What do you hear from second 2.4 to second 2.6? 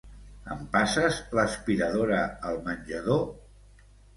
al